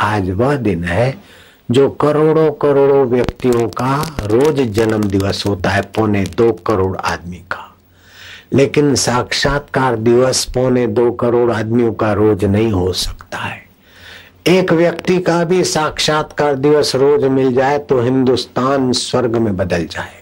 [0.00, 1.14] आज वह दिन है
[1.70, 7.68] जो करोड़ों करोड़ों व्यक्तियों का रोज जन्म दिवस होता है, पौने दो करोड़ आदमी का।
[8.52, 13.60] लेकिन साक्षात्कार दिवस पौने दो करोड़ आदमियों का रोज नहीं हो सकता है।
[14.48, 20.21] एक व्यक्ति का भी साक्षात्कार दिवस रोज मिल जाए तो हिंदुस्तान स्वर्ग में बदल जाएगा।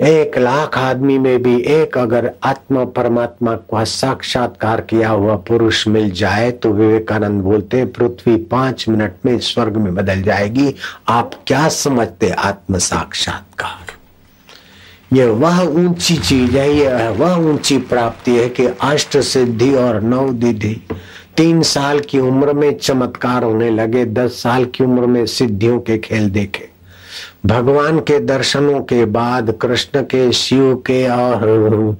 [0.00, 6.10] एक लाख आदमी में भी एक अगर आत्मा परमात्मा का साक्षात्कार किया हुआ पुरुष मिल
[6.10, 10.74] जाए तो विवेकानंद बोलते हैं, पृथ्वी पाँच मिनट में स्वर्ग में बदल जाएगी।
[11.08, 13.92] आप क्या समझते आत्म साक्षात्कार?
[15.12, 20.32] ये वह ऊँची चीज़ है, ये वह ऊँची प्राप्ति है कि अष्ट सिद्धि और नव
[20.32, 20.76] दिधि
[21.36, 25.98] तीन साल की उम्र में चमत्कार होने लगे, दस साल की उम्र में सिद्धियों के
[25.98, 26.73] खेल देखे।
[27.46, 31.96] भगवान के दर्शनों के बाद, कृष्ण के शिव के और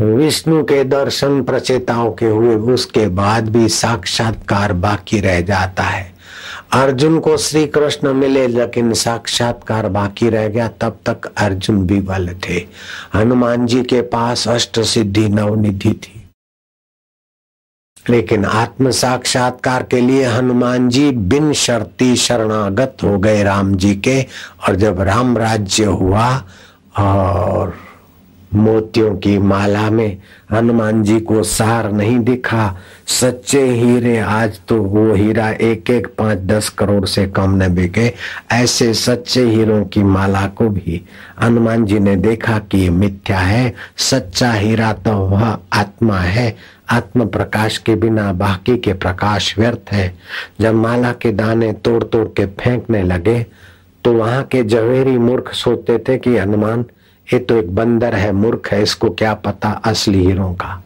[0.00, 6.12] विष्णु के दर्शन प्रचेताओं के हुए, उसके बाद भी साक्षात्कार बाकी रह जाता है।
[6.72, 12.64] अर्जुन को श्री कृष्ण मिले, लेकिन साक्षात्कार बाकी रह गया। तब तक अर्जुन विवल थे।
[13.14, 16.21] हनुमान जी के पास अष्ट सिद्धि नवनिधि थी।
[18.10, 24.20] लेकिन आत्म साक्षात्कार के लिए हनुमान जी बिन शर्ती शरणागत हो गए राम जी के।
[24.68, 26.28] और जब राम राज्य हुआ
[26.98, 27.74] और
[28.54, 30.18] मोतियों की माला में
[30.52, 36.38] हनुमान जी को सार नहीं दिखा, सच्चे हीरे आज तो वो हीरा एक एक पाँच
[36.38, 38.12] दस करोड़ से कम न बिके,
[38.52, 41.00] ऐसे सच्चे हीरों की माला को भी
[41.42, 46.54] हनुमान जी ने देखा कि ये मिथ्या है, सच्चा हीरा तो वह आत्मा है।
[46.92, 50.14] आत्म प्रकाश के बिना बाकी के प्रकाश व्यर्थ है।
[50.60, 53.46] जब माला के दाने तोड़ तोड़ के फेंकने लगे
[54.04, 56.84] तो वहाँ के जवेरी मूर्ख सोचते थे कि, हनुमान,
[57.28, 60.82] ये तो एक बंदर है मूर्ख है, इसको क्या पता असली हीरो का?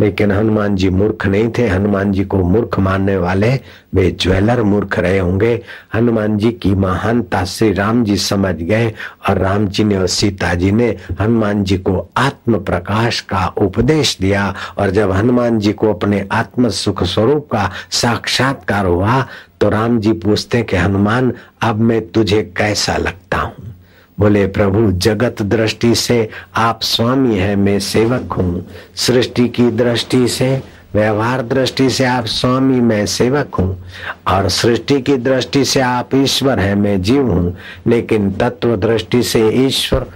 [0.00, 3.60] लेकिन हनुमान जी मूर्ख नहीं थे। हनुमान जी को मूर्ख मानने वाले
[3.94, 5.62] वे ज्वेलर मूर्ख रहे होंगे।
[5.94, 8.92] हनुमान जी की महानता श्री राम जी समझ गए
[9.28, 14.18] और राम जी ने और सीता जी ने हनुमान जी को आत्म प्रकाश का उपदेश
[14.20, 19.26] दिया और जब हनुमान जी को अपने आत्म सुख स्वरूप का साक्षात्कार हुआ
[19.60, 21.32] तो राम जी पूछते कि, हनुमान,
[21.62, 23.75] अब मैं तुझे कैसा लगता हूँ?
[24.20, 28.66] बोले, प्रभु, जगत दृष्टि से आप स्वामी है, मैं सेवक हूँ।
[28.96, 30.62] सृष्टि की दृष्टि से,
[30.94, 33.84] व्यवहार दृष्टि से आप स्वामी, मैं सेवक हूँ।
[34.28, 37.56] और सृष्टि की दृष्टि से आप ईश्वर है, मैं जीव हूँ।
[37.86, 40.06] लेकिन तत्व दृष्टि से ईश्वर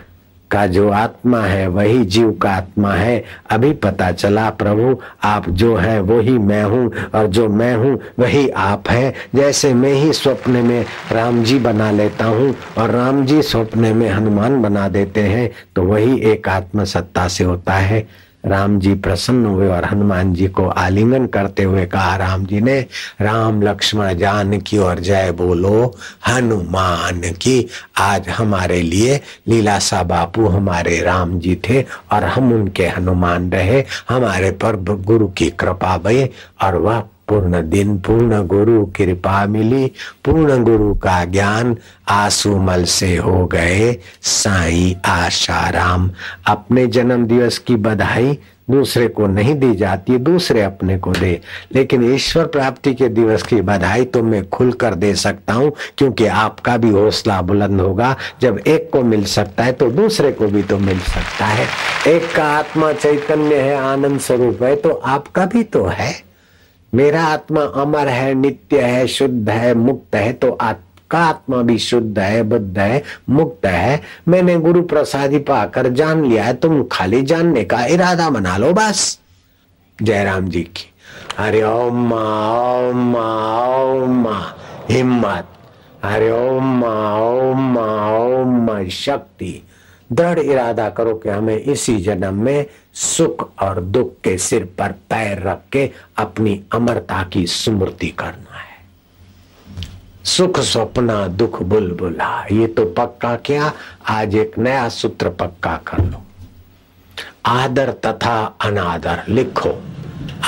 [0.50, 5.74] का जो आत्मा है, वही जीव का आत्मा है। अभी पता चला, प्रभु, आप जो
[5.76, 10.12] है वो ही मैं हूँ और जो मैं हूँ, वही आप है। जैसे मैं ही
[10.12, 15.20] स्वप्न में राम जी बना लेता हूँ और राम जी स्वप्न में हनुमान बना देते
[15.20, 18.06] हैं तो वही एक आत्म सत्ता से होता है।
[18.46, 22.80] राम जी प्रसन्न हुए और हनुमान जी को आलिंगन करते हुए कहा, राम जी ने,
[23.20, 25.96] राम लक्ष्मण जान की और जय बोलो,
[26.28, 27.68] हनुमान की,
[27.98, 34.50] आज हमारे लिए लीलासा बापू हमारे राम जी थे और हम उनके हनुमान रहे, हमारे
[34.50, 36.24] पर गुरु की कृपा भई
[36.62, 39.86] और वह पूर्ण दिन, पूर्ण गुरु कृपा मिली,
[40.24, 41.76] पूर्ण गुरु का ज्ञान
[42.10, 46.10] आसुमल से हो गए। साई आशाराम,
[46.46, 48.38] अपने जन्म दिवस की बधाई
[48.70, 51.40] दूसरे को नहीं दी जाती, दूसरे अपने को दे।
[51.74, 56.26] लेकिन ईश्वर प्राप्ति के दिवस की बधाई तो मैं खुल कर दे सकता हूँ, क्योंकि
[56.26, 60.62] आपका भी हौसला बुलंद होगा। जब एक को मिल सकता है तो दूसरे को भी
[60.62, 61.66] तो मिल सकता है।
[62.08, 66.12] एक का आत्मा चैतन्य है, आनंद स्वरूप है तो आपका भी तो है।
[66.94, 72.18] मेरा आत्मा अमर है, नित्य है, शुद्ध है, मुक्त है तो आपका आत्मा भी शुद्ध
[72.18, 77.64] है, बुद्ध है, मुक्त है। मैंने गुरु प्रसादी पाकर जान लिया है, तुम खाली जानने
[77.64, 79.18] का इरादा बना लो बस।
[80.02, 80.92] जयराम जी की।
[81.38, 84.28] हरे ओम ओम ओम
[84.90, 85.48] हिम्मत।
[86.04, 89.66] हरे ओम ओम ओम शक्ति।
[90.12, 92.66] दृढ़ इरादा करो कि हमें इसी जन्म में
[93.00, 98.68] सुख और दुख के सिर पर पैर रख के अपनी अमरता की स्मृति करना है।
[100.24, 103.72] सुख सपना दुख बुलबुला ये तो पक्का क्या?
[104.08, 106.22] आज एक नया सूत्र पक्का कर लो।
[107.46, 109.82] आदर तथा अनादर लिखो।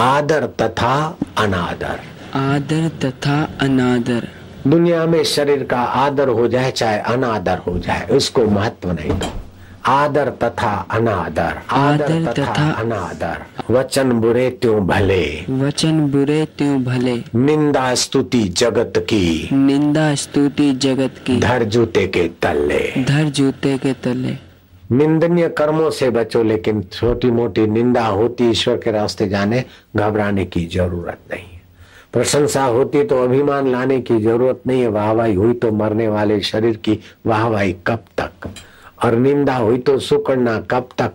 [0.01, 2.01] आदर तथा अनादर।
[2.35, 4.29] आदर तथा अनादर।
[4.67, 9.33] दुनिया में शरीर का आदर हो जाए चाहे अनादर हो जाए उसको महत्व नहीं दो।
[9.87, 17.95] आदर तथा अनादर। आदर तथा अनादर। वचन बुरे त्यों भले। वचन बुरे त्यों भले। निंदा
[17.95, 24.37] स्तुति जगत की। निंदा स्तुति जगत की। धर जूते के तले धर जूते के तले
[24.93, 29.65] निंदनीय कर्मों से बचो लेकिन छोटी मोटी निंदा होती ईश्वर के रास्ते जाने
[29.97, 31.61] घबराने की ज़रूरत नहीं। है
[32.13, 36.77] प्रशंसा होती तो अभिमान लाने की ज़रूरत नहीं है। वाहवाही हुई तो मरने वाले शरीर
[36.77, 38.49] की वाहवाही कब तक?
[39.05, 41.13] और निंदा हुई तो सुकड़ना कब तक?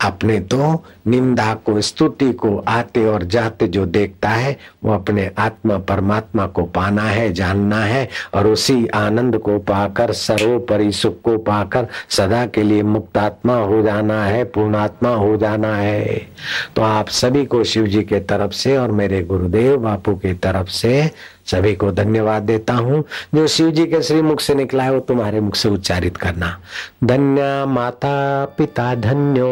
[0.00, 5.78] अपने तो निंदा को, स्तुति को आते और जाते जो देखता है, वो अपने आत्मा,
[5.78, 11.86] परमात्मा को पाना है, जानना है, और उसी आनंद को पाकर, सर्वोपरि सुख को पाकर,
[12.08, 16.28] सदा के लिए मुक्तात्मा हो जाना है पूर्णात्मा हो जाना है।
[16.76, 20.68] तो आप सभी को शिव जी के तरफ़ से और मेरे गुरुदेव बापू की तरफ़
[20.68, 21.10] से
[21.48, 23.02] सभी को धन्यवाद देता हूँ।
[23.34, 26.56] जो शिव जी के श्री मुख से निकला है वो तुम्हारे मुख से उच्चारित करना।
[27.04, 29.46] धन्य माता पिता धन्यो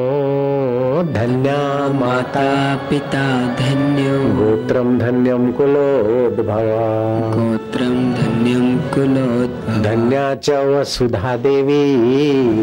[1.13, 1.51] धन्य
[1.95, 3.25] माता पिता
[3.57, 6.69] धन्यो। गोत्रम धन्यम कुलोद्भव
[7.37, 11.85] गोत्रं धन्यं कुलोद्भव धन्या च वसुधा देवी।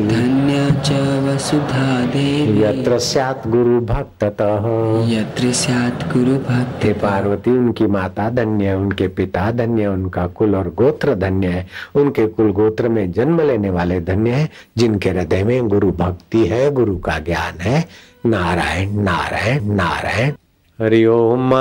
[0.08, 0.92] धन्य च
[1.26, 4.66] वसुधा देवी। यत्र स्यात् गुरु भक्ततः।
[5.14, 10.70] यत्र स्यात् गुरुभक्ति हे पार्वती उनकी माता धन्य उनके पिता धन्य है उनका कुल और
[10.70, 11.66] गोत्र धन्य है
[11.96, 16.72] उनके कुल गोत्र में जन्म लेने वाले धन्य है जिनके हृदय में गुरु भक्ति है
[16.72, 17.86] गुरु का ज्ञान है
[18.26, 20.32] नारायण नारायण नारायण
[20.80, 21.54] हरि ओम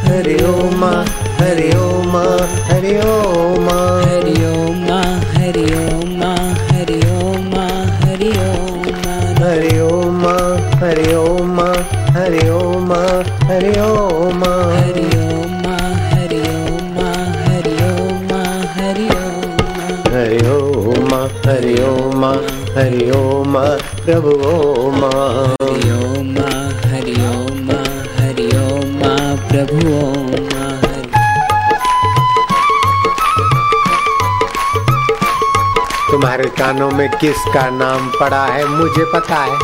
[0.08, 0.85] हरि ओम
[1.41, 2.17] हरि ओम
[2.69, 3.69] हरि ओम
[4.05, 4.88] हरि ओम
[5.37, 6.23] हरि ओम
[6.70, 7.55] हरि ओम
[8.05, 8.85] हरि ओम
[9.43, 10.26] हरि ओम
[10.87, 11.61] हरि ओम
[12.17, 12.93] हरि ओम
[13.47, 15.64] हरि ओम हरि ओम
[16.14, 16.94] हरि ओम
[17.55, 18.32] हरि ओम
[18.76, 19.53] हरि ओम
[20.14, 21.14] हरि ओम
[21.49, 22.25] हरि ओम
[22.79, 23.61] हरि ओम
[24.06, 25.56] प्रभु ओम
[29.67, 29.81] प्रभु
[36.11, 39.59] तुम्हारे कानों में किसका नाम पड़ा है, मुझे पता है।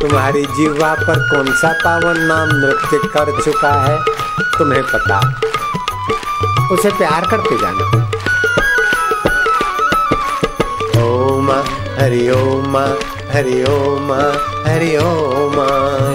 [0.00, 3.98] तुम्हारी जीवा पर कौन सा पावन नाम नृत्य कर चुका है,
[4.58, 5.40] तुम्हें पता।
[6.72, 8.06] उसे प्यार करते जाना।
[11.04, 11.52] ओम
[12.00, 12.76] हरि ओम
[13.32, 14.12] हरि ओम
[14.66, 16.11] हरि ओम।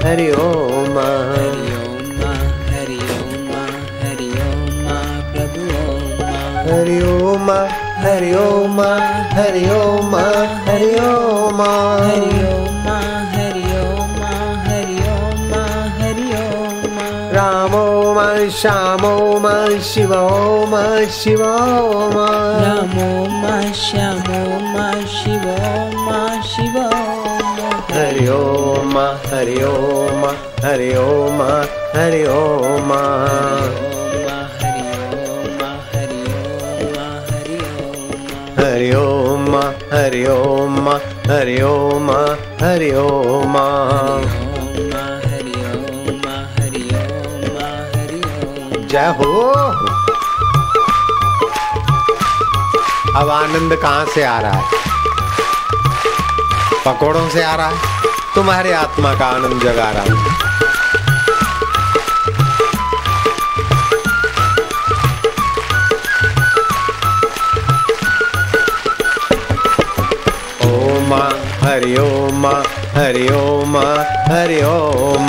[0.00, 1.04] Hari Om Ma,
[1.36, 2.32] Hari Om Ma,
[2.72, 3.62] Hari Om Ma,
[4.00, 4.96] Hari Om Ma,
[5.28, 6.30] Prabhu Om Ma,
[6.64, 7.58] Hari Om Ma,
[8.00, 8.96] Hari Om Ma,
[9.36, 10.24] Hari Om Ma,
[10.64, 11.70] Hari Om Ma,
[13.36, 14.08] Hari Om Hari Om
[14.64, 15.52] Hari Om
[16.00, 16.96] Hari Om
[17.36, 22.28] Ram Om Ma, Sham Om Ma, Shiva Om Ma, Shiva Om Ma,
[22.64, 26.89] Ram Om Ma, Sham Om Ma, Shiva Om Ma, Shiva
[28.00, 30.22] Hari Om Hari Om
[30.64, 31.42] Hari Om
[31.96, 32.92] Hari ओम।
[38.58, 39.56] हरि ओम
[39.92, 40.88] हरि ओम
[41.30, 42.10] हरि ओम
[42.62, 43.56] हरि ओम।
[48.86, 49.42] जय हो।
[53.16, 54.89] अब आनंद कहाँ से आ रहा है?
[56.90, 57.76] पकोड़ों से आ रहा है।
[58.34, 60.48] तुम्हारे आत्मा का आनंद जगा रहा हूँ।
[71.62, 72.46] हरि ओम
[72.94, 73.76] हरि ओम
[74.30, 75.28] हरि ओम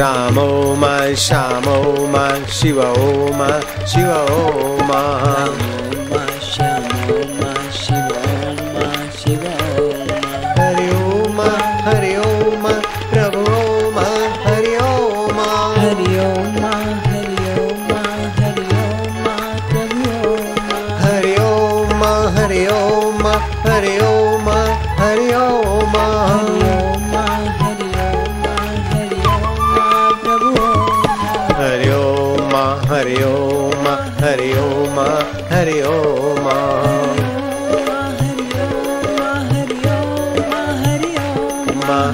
[0.00, 2.16] राम ओम श्याम ओम
[2.52, 3.46] शिव ओम
[3.86, 4.90] शिव ओम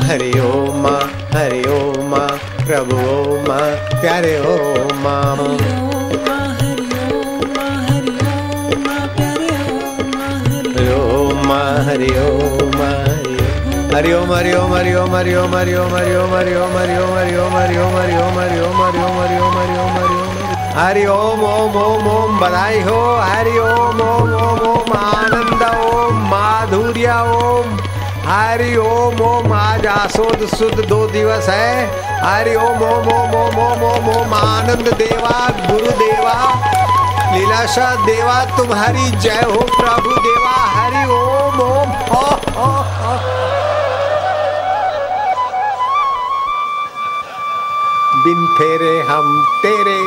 [0.08, 0.86] हरि ओम
[1.34, 2.14] हरि ओम
[2.68, 2.96] प्रभु
[3.48, 3.58] मा
[4.00, 5.06] प्यारे ओम
[11.88, 12.82] हरि ओम
[13.92, 16.96] हरि ओम हरि ओम हरि ओम हरि ओम हरि ओम हरि ओम हरि ओम हरि
[16.96, 19.96] ओम हरि ओम हरि ओम हरि ओम हरि ओम हरि ओम हरि ओम हरि ओम
[19.98, 25.64] हरि ओम हरि ओम ओम ओम ओम बधाई हो हरि ओम ओम ओम ओम आनंद
[25.86, 27.74] ओम माधुर्य ओम
[28.26, 33.82] हरि ओम ओम आज आसोद सुद दो दिवस है हरि ओम ओम ओम ओम ओम
[33.88, 36.34] ओम ओम, आनंद देवा, गुरु देवा,
[37.34, 41.96] लीलाशाह देवा तुम्हारी जय हो प्रभु देवा, हरि ओम ओम
[48.24, 49.26] बिन फेरे हम
[49.62, 49.98] तेरे,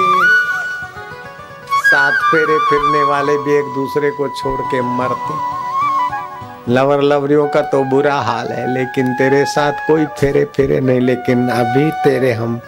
[1.86, 5.61] साथ फेरे फिरने वाले भी एक दूसरे को छोड़ के मरते।
[6.70, 11.50] लवर लवरियों का तो बुरा हाल है लेकिन तेरे साथ कोई फेरे फेरे नहीं लेकिन
[11.50, 12.62] अभी तेरे हम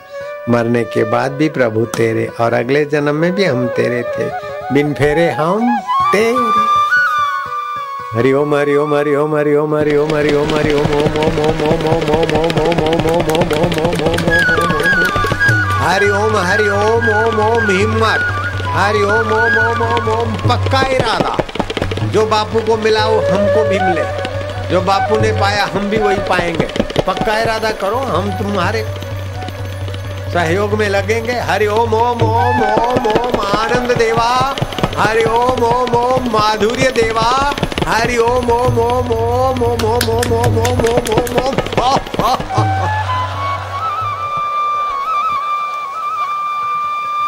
[0.49, 4.29] मरने के बाद भी प्रभु तेरे और अगले जन्म में भी हम तेरे थे
[4.73, 5.79] बिन फेरे हम
[6.11, 6.51] तेरे
[8.15, 12.25] हरि ओम हरि ओम हरि ओम हरि ओम ओम ओम ओम ओम ओम ओम ओम
[12.25, 14.59] ओम ओम ओम ओम ओम ओम ओम
[16.81, 18.21] ओम ओम ओम हिम्मत
[18.75, 21.52] हरि ओम ओम ओम ओम ओम पक्का इरादा
[22.13, 24.03] जो बापू को मिला वो हमको भी मिले
[24.71, 26.67] जो बापू ने पाया हम भी वही पाएँगे
[27.07, 28.83] पक्का इरादा करो हम तुम्हारे
[30.33, 34.29] सहयोग में लगेंगे हरि ओम ओम ओम ओम ओम आनंद देवा
[34.99, 37.29] हरि ओम ओम ओम माधुर्य देवा
[37.87, 41.91] हरि ओम ओम ओम ओम ओम ओम ओम ओम ओम ओम ओम ओम हा,
[42.21, 42.87] हा, हा, हा।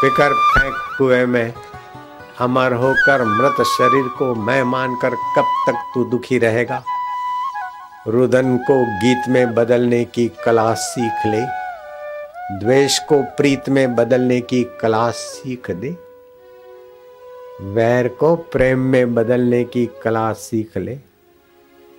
[0.01, 1.53] फिकर फेंक कुएँ में
[2.39, 6.83] अमर होकर मृत शरीर को मैं मानकर कब तक तू दुखी रहेगा?
[8.07, 11.41] रुदन को गीत में बदलने की कला सीख ले।
[12.59, 15.97] द्वेष को प्रीत में बदलने की कला सीख दे।
[17.61, 20.97] वैर को प्रेम में बदलने की कला सीख ले।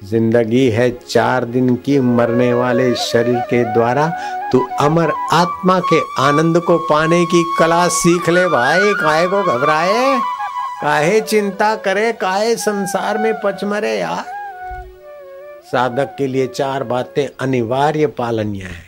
[0.04, 4.08] ज़िंदगी है चार दिन की मरने वाले शरीर के द्वारा,
[4.52, 10.20] तू अमर आत्मा के आनंद को पाने की कला सीख ले भाई। काहे को घबराए?
[10.82, 12.12] काहे चिंता करे?
[12.12, 14.24] काहे संसार में पचमरे यार?
[15.64, 18.86] साधक के लिए चार बातें अनिवार्य पालनीय है।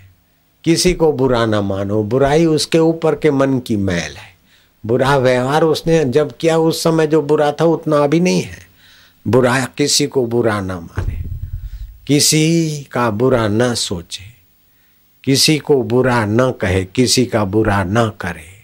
[0.65, 4.37] किसी को बुरा ना मानो, बुराई उसके ऊपर के मन की मैल है।
[4.87, 8.68] बुरा व्यवहार उसने जब किया, उस समय जो बुरा था, उतना अभी नहीं है।
[9.29, 11.25] बुरा, किसी को बुरा ना माने।
[12.07, 14.25] किसी का बुरा न सोचे,
[15.25, 18.59] किसी को बुरा न कहे, किसी का बुरा न करे।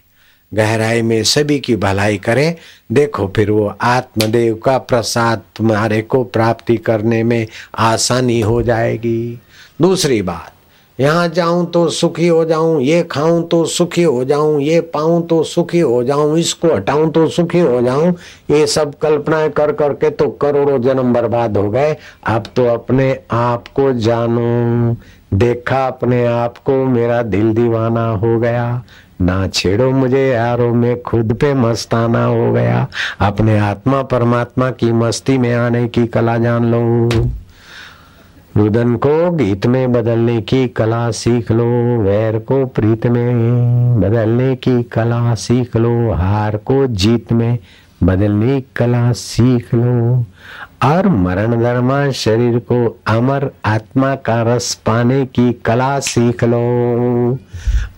[0.54, 2.56] गहराई में सभी की भलाई करे।
[2.92, 7.46] देखो फिर वो आत्मदेव का प्रसाद तुम्हारे को प्राप्ति करने में
[7.78, 9.40] आसानी हो जाएगी।
[9.82, 10.53] दूसरी बात
[10.98, 15.42] यहाँ जाऊँ तो सुखी हो जाऊँ, ये खाऊं तो सुखी हो जाऊँ, ये पाऊँ तो
[15.42, 18.14] सुखी हो जाऊँ, इसको हटाऊं तो सुखी हो जाऊँ,
[18.50, 21.96] ये सब कल्पनाएँ कर करके तो करोड़ों जन्म बर्बाद हो गए।
[22.26, 24.96] अब तो अपने आप को जानो।
[25.34, 28.82] देखा अपने आप को, मेरा दिल दीवाना हो गया।
[29.20, 32.86] ना छेड़ो मुझे यारो मैं, खुद पे मस्ताना हो गया।
[33.20, 37.30] अपने आत्मा परमात्मा की मस्ती में आने की कला जान लो।
[38.56, 44.82] रुदन को गीत में बदलने की कला सीख लो, वैर को प्रीत में बदलने की
[44.82, 47.58] कला सीख लो, हार को जीत में
[48.02, 50.24] बदलने की कला सीख लो।
[50.88, 57.38] और मरण धर्मा शरीर को अमर आत्मा का रस पाने की कला सीख लो।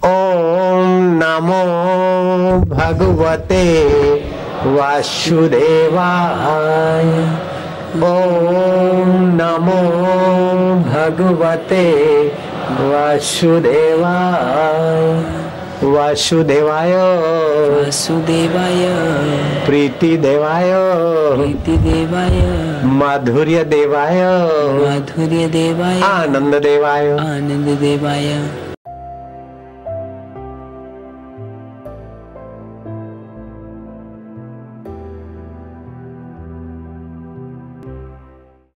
[0.04, 3.84] ओम नमो भगवते
[4.66, 7.55] वासुदेवाय।
[7.95, 9.83] ओम नमो
[10.90, 11.85] भगवते
[12.81, 13.87] वासुदेवाय।
[15.85, 16.93] वासुदेवाय।
[17.71, 18.83] वासुदेवाय।
[19.66, 20.73] प्रीति देवाय
[21.37, 22.37] प्रीतिदेवाय।
[22.85, 24.23] माधुर्य देवाय
[24.85, 28.65] माधुर्य देवाय आनंद देवाय आनंद देवाय